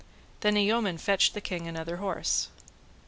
[0.39, 2.47] Then a yeoman fetched the king another horse.